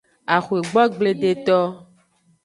[0.35, 1.57] Axwegbogbledeto.